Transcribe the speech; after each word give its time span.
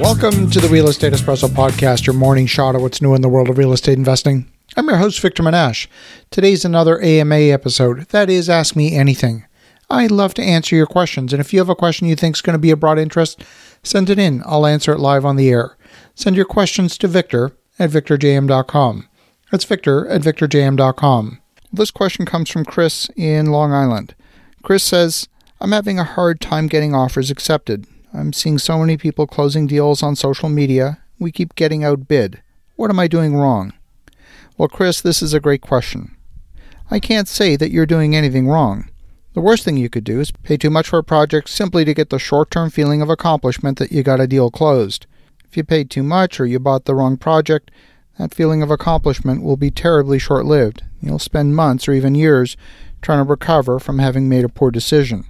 Welcome 0.00 0.48
to 0.52 0.60
the 0.60 0.68
Real 0.70 0.88
Estate 0.88 1.12
Espresso 1.12 1.46
Podcast, 1.46 2.06
your 2.06 2.14
morning 2.14 2.46
shot 2.46 2.74
of 2.74 2.80
what's 2.80 3.02
new 3.02 3.14
in 3.14 3.20
the 3.20 3.28
world 3.28 3.50
of 3.50 3.58
real 3.58 3.74
estate 3.74 3.98
investing. 3.98 4.50
I'm 4.74 4.88
your 4.88 4.96
host, 4.96 5.20
Victor 5.20 5.42
Menasce. 5.42 5.88
Today's 6.30 6.64
another 6.64 6.98
AMA 7.02 7.34
episode. 7.36 8.06
That 8.08 8.30
is 8.30 8.48
Ask 8.48 8.74
Me 8.74 8.96
Anything. 8.96 9.44
I 9.90 10.06
love 10.06 10.32
to 10.34 10.42
answer 10.42 10.74
your 10.74 10.86
questions, 10.86 11.34
and 11.34 11.40
if 11.40 11.52
you 11.52 11.58
have 11.58 11.68
a 11.68 11.74
question 11.74 12.08
you 12.08 12.16
think 12.16 12.34
is 12.34 12.40
going 12.40 12.54
to 12.54 12.58
be 12.58 12.70
of 12.70 12.80
broad 12.80 12.98
interest, 12.98 13.44
send 13.82 14.08
it 14.08 14.18
in. 14.18 14.42
I'll 14.46 14.64
answer 14.64 14.92
it 14.92 15.00
live 15.00 15.26
on 15.26 15.36
the 15.36 15.50
air. 15.50 15.76
Send 16.14 16.34
your 16.34 16.46
questions 16.46 16.96
to 16.96 17.06
Victor 17.06 17.52
at 17.78 17.90
victorjm.com. 17.90 19.06
That's 19.50 19.64
Victor 19.64 20.08
at 20.08 20.22
victorjm.com. 20.22 21.40
This 21.72 21.90
question 21.90 22.24
comes 22.24 22.48
from 22.48 22.64
Chris 22.64 23.10
in 23.16 23.46
Long 23.46 23.74
Island. 23.74 24.14
Chris 24.62 24.82
says, 24.82 25.28
I'm 25.60 25.72
having 25.72 25.98
a 25.98 26.04
hard 26.04 26.40
time 26.40 26.68
getting 26.68 26.94
offers 26.94 27.30
accepted. 27.30 27.86
I'm 28.12 28.32
seeing 28.32 28.58
so 28.58 28.78
many 28.78 28.96
people 28.96 29.26
closing 29.26 29.66
deals 29.66 30.02
on 30.02 30.16
social 30.16 30.48
media. 30.48 30.98
We 31.18 31.30
keep 31.30 31.54
getting 31.54 31.84
outbid. 31.84 32.42
What 32.76 32.90
am 32.90 32.98
I 32.98 33.06
doing 33.06 33.36
wrong? 33.36 33.72
Well, 34.58 34.68
Chris, 34.68 35.00
this 35.00 35.22
is 35.22 35.32
a 35.32 35.40
great 35.40 35.60
question. 35.60 36.16
I 36.90 36.98
can't 36.98 37.28
say 37.28 37.54
that 37.56 37.70
you're 37.70 37.86
doing 37.86 38.16
anything 38.16 38.48
wrong. 38.48 38.88
The 39.34 39.40
worst 39.40 39.64
thing 39.64 39.76
you 39.76 39.88
could 39.88 40.02
do 40.02 40.18
is 40.18 40.32
pay 40.32 40.56
too 40.56 40.70
much 40.70 40.88
for 40.88 40.98
a 40.98 41.04
project 41.04 41.48
simply 41.48 41.84
to 41.84 41.94
get 41.94 42.10
the 42.10 42.18
short 42.18 42.50
term 42.50 42.68
feeling 42.68 43.00
of 43.00 43.08
accomplishment 43.08 43.78
that 43.78 43.92
you 43.92 44.02
got 44.02 44.20
a 44.20 44.26
deal 44.26 44.50
closed. 44.50 45.06
If 45.48 45.56
you 45.56 45.62
paid 45.62 45.88
too 45.88 46.02
much 46.02 46.40
or 46.40 46.46
you 46.46 46.58
bought 46.58 46.86
the 46.86 46.96
wrong 46.96 47.16
project, 47.16 47.70
that 48.18 48.34
feeling 48.34 48.60
of 48.60 48.72
accomplishment 48.72 49.42
will 49.42 49.56
be 49.56 49.70
terribly 49.70 50.18
short 50.18 50.46
lived. 50.46 50.82
You'll 51.00 51.20
spend 51.20 51.54
months 51.54 51.86
or 51.86 51.92
even 51.92 52.16
years 52.16 52.56
trying 53.02 53.24
to 53.24 53.30
recover 53.30 53.78
from 53.78 54.00
having 54.00 54.28
made 54.28 54.44
a 54.44 54.48
poor 54.48 54.72
decision. 54.72 55.26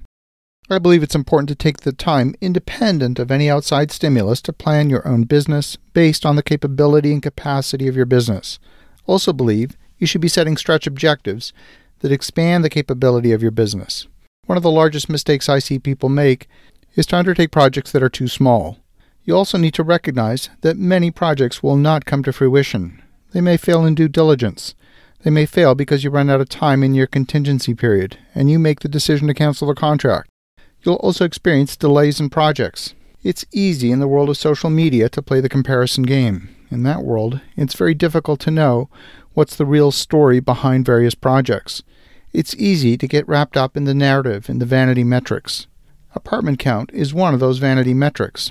I 0.72 0.78
believe 0.78 1.02
it's 1.02 1.16
important 1.16 1.48
to 1.48 1.56
take 1.56 1.80
the 1.80 1.92
time, 1.92 2.36
independent 2.40 3.18
of 3.18 3.32
any 3.32 3.50
outside 3.50 3.90
stimulus, 3.90 4.40
to 4.42 4.52
plan 4.52 4.88
your 4.88 5.06
own 5.06 5.24
business 5.24 5.76
based 5.94 6.24
on 6.24 6.36
the 6.36 6.44
capability 6.44 7.12
and 7.12 7.20
capacity 7.20 7.88
of 7.88 7.96
your 7.96 8.06
business. 8.06 8.60
Also, 9.04 9.32
believe 9.32 9.76
you 9.98 10.06
should 10.06 10.20
be 10.20 10.28
setting 10.28 10.56
stretch 10.56 10.86
objectives 10.86 11.52
that 11.98 12.12
expand 12.12 12.62
the 12.62 12.70
capability 12.70 13.32
of 13.32 13.42
your 13.42 13.50
business. 13.50 14.06
One 14.46 14.56
of 14.56 14.62
the 14.62 14.70
largest 14.70 15.08
mistakes 15.08 15.48
I 15.48 15.58
see 15.58 15.80
people 15.80 16.08
make 16.08 16.48
is 16.94 17.06
to 17.06 17.16
undertake 17.16 17.50
projects 17.50 17.90
that 17.90 18.02
are 18.02 18.08
too 18.08 18.28
small. 18.28 18.78
You 19.24 19.36
also 19.36 19.58
need 19.58 19.74
to 19.74 19.82
recognize 19.82 20.50
that 20.60 20.76
many 20.76 21.10
projects 21.10 21.64
will 21.64 21.76
not 21.76 22.04
come 22.04 22.22
to 22.22 22.32
fruition. 22.32 23.02
They 23.32 23.40
may 23.40 23.56
fail 23.56 23.84
in 23.84 23.96
due 23.96 24.08
diligence. 24.08 24.76
They 25.22 25.30
may 25.30 25.46
fail 25.46 25.74
because 25.74 26.04
you 26.04 26.10
run 26.10 26.30
out 26.30 26.40
of 26.40 26.48
time 26.48 26.84
in 26.84 26.94
your 26.94 27.08
contingency 27.08 27.74
period 27.74 28.18
and 28.36 28.48
you 28.48 28.60
make 28.60 28.80
the 28.80 28.88
decision 28.88 29.26
to 29.26 29.34
cancel 29.34 29.66
the 29.66 29.74
contract. 29.74 30.29
You'll 30.82 30.94
also 30.96 31.24
experience 31.24 31.76
delays 31.76 32.20
in 32.20 32.30
projects. 32.30 32.94
It's 33.22 33.44
easy 33.52 33.92
in 33.92 34.00
the 34.00 34.08
world 34.08 34.30
of 34.30 34.38
social 34.38 34.70
media 34.70 35.10
to 35.10 35.20
play 35.20 35.40
the 35.40 35.48
comparison 35.48 36.04
game. 36.04 36.48
In 36.70 36.84
that 36.84 37.02
world, 37.02 37.40
it's 37.54 37.74
very 37.74 37.92
difficult 37.92 38.40
to 38.40 38.50
know 38.50 38.88
what's 39.34 39.56
the 39.56 39.66
real 39.66 39.90
story 39.90 40.40
behind 40.40 40.86
various 40.86 41.14
projects. 41.14 41.82
It's 42.32 42.54
easy 42.54 42.96
to 42.96 43.06
get 43.06 43.28
wrapped 43.28 43.58
up 43.58 43.76
in 43.76 43.84
the 43.84 43.94
narrative 43.94 44.48
and 44.48 44.60
the 44.60 44.66
vanity 44.66 45.04
metrics. 45.04 45.66
Apartment 46.14 46.58
count 46.58 46.90
is 46.94 47.12
one 47.12 47.34
of 47.34 47.40
those 47.40 47.58
vanity 47.58 47.92
metrics. 47.92 48.50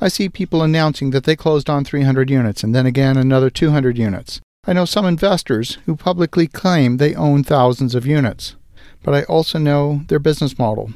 I 0.00 0.08
see 0.08 0.28
people 0.28 0.62
announcing 0.62 1.10
that 1.10 1.24
they 1.24 1.36
closed 1.36 1.70
on 1.70 1.84
300 1.84 2.28
units 2.28 2.64
and 2.64 2.74
then 2.74 2.86
again 2.86 3.16
another 3.16 3.50
200 3.50 3.96
units. 3.96 4.40
I 4.66 4.72
know 4.72 4.84
some 4.84 5.06
investors 5.06 5.78
who 5.86 5.94
publicly 5.94 6.48
claim 6.48 6.96
they 6.96 7.14
own 7.14 7.44
thousands 7.44 7.94
of 7.94 8.04
units, 8.04 8.56
but 9.02 9.14
I 9.14 9.22
also 9.24 9.58
know 9.58 10.02
their 10.08 10.18
business 10.18 10.58
model. 10.58 10.90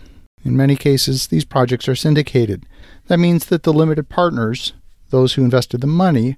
In 0.44 0.56
many 0.56 0.76
cases, 0.76 1.28
these 1.28 1.44
projects 1.44 1.88
are 1.88 1.94
syndicated. 1.94 2.64
That 3.06 3.18
means 3.18 3.46
that 3.46 3.62
the 3.62 3.72
limited 3.72 4.08
partners, 4.08 4.72
those 5.10 5.34
who 5.34 5.44
invested 5.44 5.80
the 5.80 5.86
money, 5.86 6.36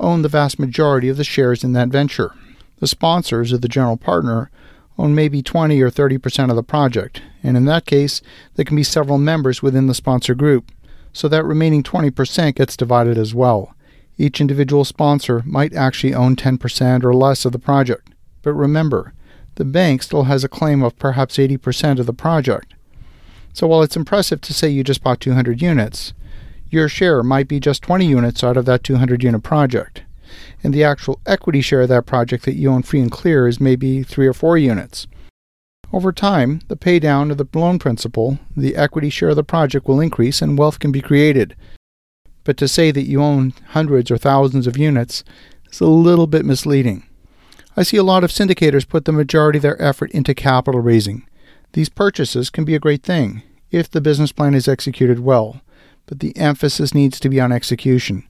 own 0.00 0.22
the 0.22 0.28
vast 0.28 0.58
majority 0.58 1.08
of 1.08 1.16
the 1.16 1.24
shares 1.24 1.62
in 1.62 1.72
that 1.72 1.88
venture. 1.88 2.34
The 2.80 2.86
sponsors 2.86 3.52
of 3.52 3.60
the 3.60 3.68
general 3.68 3.96
partner 3.96 4.50
own 4.98 5.14
maybe 5.14 5.42
20 5.42 5.80
or 5.80 5.90
30 5.90 6.18
percent 6.18 6.50
of 6.50 6.56
the 6.56 6.62
project, 6.62 7.22
and 7.42 7.56
in 7.56 7.64
that 7.66 7.86
case, 7.86 8.22
there 8.54 8.64
can 8.64 8.76
be 8.76 8.82
several 8.82 9.18
members 9.18 9.62
within 9.62 9.86
the 9.86 9.94
sponsor 9.94 10.34
group, 10.34 10.70
so 11.12 11.28
that 11.28 11.44
remaining 11.44 11.82
20 11.82 12.10
percent 12.10 12.56
gets 12.56 12.76
divided 12.76 13.18
as 13.18 13.34
well. 13.34 13.74
Each 14.18 14.40
individual 14.40 14.84
sponsor 14.84 15.42
might 15.44 15.74
actually 15.74 16.14
own 16.14 16.36
10 16.36 16.58
percent 16.58 17.04
or 17.04 17.14
less 17.14 17.44
of 17.44 17.52
the 17.52 17.58
project. 17.58 18.08
But 18.42 18.52
remember, 18.52 19.14
the 19.56 19.64
bank 19.64 20.02
still 20.02 20.24
has 20.24 20.44
a 20.44 20.48
claim 20.48 20.82
of 20.82 20.98
perhaps 20.98 21.38
80 21.38 21.56
percent 21.56 21.98
of 21.98 22.06
the 22.06 22.12
project. 22.12 22.74
So 23.54 23.68
while 23.68 23.82
it's 23.82 23.96
impressive 23.96 24.40
to 24.42 24.52
say 24.52 24.68
you 24.68 24.82
just 24.82 25.02
bought 25.02 25.20
200 25.20 25.62
units, 25.62 26.12
your 26.70 26.88
share 26.88 27.22
might 27.22 27.46
be 27.46 27.60
just 27.60 27.82
20 27.82 28.04
units 28.04 28.42
out 28.42 28.56
of 28.56 28.64
that 28.66 28.82
200 28.82 29.22
unit 29.22 29.44
project. 29.44 30.02
And 30.64 30.74
the 30.74 30.82
actual 30.82 31.20
equity 31.24 31.60
share 31.60 31.82
of 31.82 31.88
that 31.88 32.04
project 32.04 32.44
that 32.46 32.56
you 32.56 32.68
own 32.68 32.82
free 32.82 33.00
and 33.00 33.12
clear 33.12 33.46
is 33.46 33.60
maybe 33.60 34.02
3 34.02 34.26
or 34.26 34.32
4 34.32 34.58
units. 34.58 35.06
Over 35.92 36.10
time, 36.10 36.62
the 36.66 36.74
pay 36.74 36.98
down 36.98 37.30
of 37.30 37.38
the 37.38 37.46
loan 37.54 37.78
principal, 37.78 38.40
the 38.56 38.74
equity 38.74 39.08
share 39.08 39.28
of 39.28 39.36
the 39.36 39.44
project 39.44 39.86
will 39.86 40.00
increase 40.00 40.42
and 40.42 40.58
wealth 40.58 40.80
can 40.80 40.90
be 40.90 41.00
created. 41.00 41.54
But 42.42 42.56
to 42.56 42.66
say 42.66 42.90
that 42.90 43.08
you 43.08 43.22
own 43.22 43.54
hundreds 43.68 44.10
or 44.10 44.18
thousands 44.18 44.66
of 44.66 44.76
units 44.76 45.22
is 45.70 45.80
a 45.80 45.86
little 45.86 46.26
bit 46.26 46.44
misleading. 46.44 47.04
I 47.76 47.84
see 47.84 47.96
a 47.98 48.02
lot 48.02 48.24
of 48.24 48.32
syndicators 48.32 48.88
put 48.88 49.04
the 49.04 49.12
majority 49.12 49.58
of 49.58 49.62
their 49.62 49.80
effort 49.80 50.10
into 50.10 50.34
capital 50.34 50.80
raising. 50.80 51.24
These 51.74 51.88
purchases 51.88 52.50
can 52.50 52.64
be 52.64 52.76
a 52.76 52.80
great 52.80 53.02
thing 53.02 53.42
if 53.72 53.90
the 53.90 54.00
business 54.00 54.30
plan 54.30 54.54
is 54.54 54.68
executed 54.68 55.18
well, 55.18 55.60
but 56.06 56.20
the 56.20 56.36
emphasis 56.36 56.94
needs 56.94 57.18
to 57.18 57.28
be 57.28 57.40
on 57.40 57.50
execution. 57.50 58.22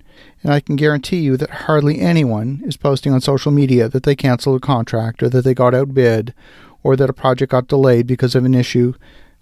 And 0.42 0.50
I 0.50 0.60
can 0.60 0.76
guarantee 0.76 1.18
you 1.18 1.36
that 1.36 1.50
hardly 1.50 2.00
anyone 2.00 2.62
is 2.64 2.78
posting 2.78 3.12
on 3.12 3.20
social 3.20 3.52
media 3.52 3.86
that 3.90 4.04
they 4.04 4.16
canceled 4.16 4.56
a 4.56 4.66
contract 4.66 5.22
or 5.22 5.28
that 5.28 5.44
they 5.44 5.52
got 5.52 5.74
outbid 5.74 6.32
or 6.82 6.96
that 6.96 7.10
a 7.10 7.12
project 7.12 7.52
got 7.52 7.68
delayed 7.68 8.06
because 8.06 8.34
of 8.34 8.46
an 8.46 8.54
issue 8.54 8.94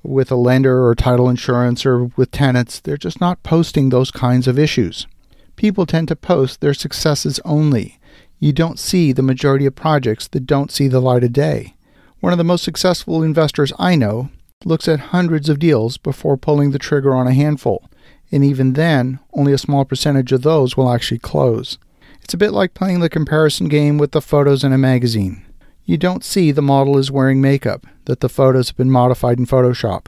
with 0.02 0.32
a 0.32 0.36
lender 0.36 0.84
or 0.84 0.96
title 0.96 1.28
insurance 1.28 1.86
or 1.86 2.06
with 2.16 2.32
tenants. 2.32 2.80
They're 2.80 2.96
just 2.96 3.20
not 3.20 3.44
posting 3.44 3.90
those 3.90 4.10
kinds 4.10 4.48
of 4.48 4.58
issues. 4.58 5.06
People 5.54 5.86
tend 5.86 6.08
to 6.08 6.16
post 6.16 6.60
their 6.60 6.74
successes 6.74 7.38
only. 7.44 8.00
You 8.40 8.52
don't 8.52 8.80
see 8.80 9.12
the 9.12 9.22
majority 9.22 9.64
of 9.64 9.76
projects 9.76 10.26
that 10.26 10.44
don't 10.44 10.72
see 10.72 10.88
the 10.88 10.98
light 10.98 11.22
of 11.22 11.32
day. 11.32 11.76
One 12.22 12.32
of 12.32 12.38
the 12.38 12.44
most 12.44 12.62
successful 12.62 13.24
investors 13.24 13.72
I 13.80 13.96
know 13.96 14.30
looks 14.64 14.86
at 14.86 15.10
hundreds 15.10 15.48
of 15.48 15.58
deals 15.58 15.96
before 15.96 16.36
pulling 16.36 16.70
the 16.70 16.78
trigger 16.78 17.12
on 17.12 17.26
a 17.26 17.34
handful, 17.34 17.90
and 18.30 18.44
even 18.44 18.74
then, 18.74 19.18
only 19.32 19.52
a 19.52 19.58
small 19.58 19.84
percentage 19.84 20.30
of 20.30 20.42
those 20.42 20.76
will 20.76 20.88
actually 20.88 21.18
close. 21.18 21.78
It's 22.22 22.32
a 22.32 22.36
bit 22.38 22.52
like 22.52 22.74
playing 22.74 23.00
the 23.00 23.08
comparison 23.08 23.66
game 23.66 23.98
with 23.98 24.12
the 24.12 24.20
photos 24.20 24.62
in 24.62 24.72
a 24.72 24.78
magazine. 24.78 25.44
You 25.84 25.98
don't 25.98 26.22
see 26.22 26.52
the 26.52 26.62
model 26.62 26.96
is 26.96 27.10
wearing 27.10 27.40
makeup, 27.40 27.88
that 28.04 28.20
the 28.20 28.28
photos 28.28 28.68
have 28.68 28.76
been 28.76 28.88
modified 28.88 29.40
in 29.40 29.46
Photoshop. 29.46 30.06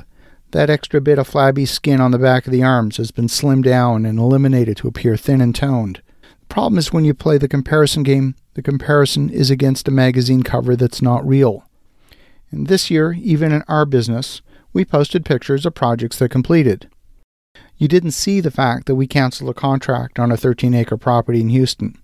That 0.53 0.71
extra 0.71 1.01
bit 1.01 1.19
of 1.19 1.27
flabby 1.27 1.67
skin 1.67 2.01
on 2.01 2.13
the 2.13 2.19
back 2.21 2.47
of 2.47 2.53
the 2.53 2.63
arms 2.63 2.99
has 2.99 3.11
been 3.11 3.27
slimmed 3.27 3.65
down 3.65 4.07
and 4.07 4.21
eliminated 4.21 4.77
to 4.77 4.87
appear 4.87 5.17
thin 5.17 5.41
and 5.41 5.53
toned. 5.53 6.01
The 6.21 6.47
problem 6.55 6.79
is 6.79 6.93
when 6.93 7.05
you 7.05 7.13
play 7.13 7.39
the 7.39 7.49
comparison 7.49 8.05
game, 8.05 8.37
the 8.55 8.63
comparison 8.63 9.31
is 9.31 9.51
against 9.51 9.89
a 9.89 9.91
magazine 9.91 10.45
cover 10.45 10.77
that's 10.77 11.03
not 11.03 11.27
real. 11.27 11.65
And 12.55 12.69
this 12.69 12.89
year, 12.89 13.13
even 13.15 13.51
in 13.51 13.65
our 13.67 13.85
business, 13.85 14.41
we 14.73 14.85
posted 14.85 15.25
pictures 15.25 15.67
of 15.67 15.75
projects 15.75 16.21
that 16.21 16.29
completed. 16.29 16.89
You 17.79 17.89
didn't 17.89 18.13
see 18.13 18.39
the 18.39 18.53
fact 18.53 18.87
that 18.87 18.95
we 18.95 19.09
canceled 19.09 19.51
a 19.51 19.55
contract 19.55 20.21
on 20.21 20.31
a 20.31 20.37
13 20.37 20.73
acre 20.73 20.97
property 20.97 21.41
in 21.41 21.49
Houston. 21.49 21.99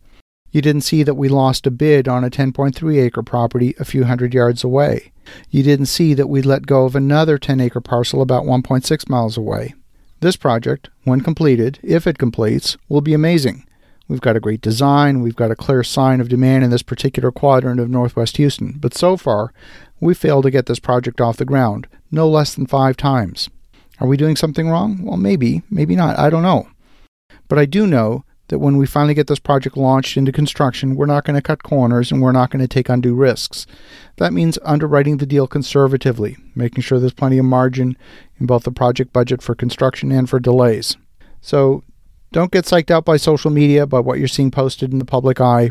You 0.51 0.61
didn't 0.61 0.83
see 0.83 1.05
that 1.05 1.15
we 1.15 1.29
lost 1.29 1.69
a 1.69 1.71
bid 1.71 2.09
on 2.09 2.25
a 2.25 2.31
10.3 2.31 3.01
acre 3.01 3.23
property 3.23 3.77
a 3.79 3.85
few 3.85 4.05
hundred 4.05 4.35
yards 4.35 4.65
away. 4.65 5.13
You 5.51 5.63
didn't 5.63 5.87
see 5.87 6.15
that 6.15 6.29
we 6.29 6.43
let 6.43 6.67
go 6.67 6.85
of 6.85 6.97
another 6.97 7.39
10 7.39 7.61
acre 7.61 7.81
parcel 7.81 8.21
about 8.21 8.43
1.6 8.43 9.09
miles 9.09 9.37
away. 9.37 9.75
This 10.19 10.35
project, 10.35 10.91
when 11.05 11.21
completed, 11.21 11.79
if 11.85 12.09
it 12.09 12.19
completes, 12.19 12.77
will 12.89 13.03
be 13.03 13.15
amazing. 13.15 13.65
We've 14.11 14.21
got 14.21 14.35
a 14.35 14.41
great 14.41 14.61
design, 14.61 15.21
we've 15.21 15.37
got 15.37 15.53
a 15.53 15.57
clear 15.57 15.85
sign 15.85 16.21
of 16.21 16.29
demand 16.29 16.65
in 16.65 16.71
this 16.71 16.83
particular 16.83 17.31
quadrant 17.31 17.79
of 17.79 17.89
Northwest 17.89 18.39
Houston, 18.39 18.73
but 18.73 18.93
so 18.93 19.17
far, 19.17 19.53
we 20.01 20.15
failed 20.15 20.43
to 20.43 20.51
get 20.51 20.67
this 20.67 20.81
project 20.81 21.21
off 21.21 21.37
the 21.37 21.45
ground, 21.45 21.87
no 22.11 22.29
less 22.29 22.53
than 22.53 22.67
five 22.67 22.97
times. 22.97 23.49
Are 24.01 24.09
we 24.09 24.17
doing 24.17 24.35
something 24.35 24.69
wrong? 24.69 25.05
Well, 25.05 25.17
maybe, 25.17 25.63
maybe 25.71 25.95
not. 25.95 26.19
I 26.19 26.29
don't 26.29 26.43
know. 26.43 26.67
But 27.47 27.61
I 27.61 27.67
do 27.67 27.87
know 27.87 28.25
that 28.49 28.59
when 28.59 28.77
we 28.79 28.85
finally 28.85 29.15
get 29.15 29.29
this 29.29 29.39
project 29.39 29.77
launched 29.77 30.17
into 30.17 30.33
construction, 30.33 30.97
we're 30.97 31.07
not 31.07 31.25
going 31.25 31.37
to 31.37 31.43
cut 31.43 31.63
corners 31.63 32.11
and 32.11 32.21
we're 32.21 32.33
not 32.33 32.51
going 32.51 32.63
to 32.63 32.67
take 32.67 32.89
undue 32.89 33.15
risks. 33.15 33.65
That 34.17 34.33
means 34.33 34.59
underwriting 34.65 35.19
the 35.19 35.27
deal 35.27 35.47
conservatively, 35.47 36.37
making 36.57 36.83
sure 36.83 36.99
there's 36.99 37.13
plenty 37.13 37.39
of 37.39 37.45
margin 37.45 37.97
in 38.41 38.47
both 38.47 38.65
the 38.65 38.73
project 38.73 39.13
budget 39.13 39.41
for 39.41 39.55
construction 39.55 40.11
and 40.11 40.29
for 40.29 40.41
delays. 40.41 40.97
So 41.41 41.85
don't 42.33 42.53
get 42.53 42.65
psyched 42.65 42.91
out 42.91 43.05
by 43.05 43.17
social 43.17 43.51
media, 43.51 43.87
by 43.87 44.01
what 44.01 44.19
you're 44.19 44.29
seeing 44.29 44.51
posted 44.51 44.93
in 44.93 44.99
the 44.99 45.05
public 45.05 45.41
eye 45.41 45.71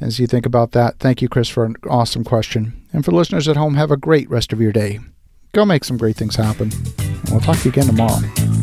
as 0.00 0.18
you 0.18 0.26
think 0.26 0.46
about 0.46 0.72
that. 0.72 0.98
Thank 0.98 1.22
you, 1.22 1.28
Chris, 1.28 1.48
for 1.48 1.64
an 1.64 1.76
awesome 1.88 2.24
question. 2.24 2.86
And 2.92 3.04
for 3.04 3.12
listeners 3.12 3.48
at 3.48 3.56
home, 3.56 3.74
have 3.74 3.90
a 3.90 3.96
great 3.96 4.28
rest 4.28 4.52
of 4.52 4.60
your 4.60 4.72
day. 4.72 5.00
Go 5.52 5.64
make 5.64 5.84
some 5.84 5.96
great 5.96 6.16
things 6.16 6.36
happen. 6.36 6.70
We'll 7.30 7.40
talk 7.40 7.58
to 7.58 7.64
you 7.64 7.70
again 7.70 7.86
tomorrow. 7.86 8.61